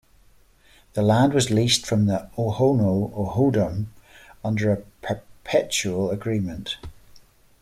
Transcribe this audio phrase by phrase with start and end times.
[0.93, 3.89] The land was leased from the Tohono O'odham
[4.43, 6.79] under a perpetual agreement.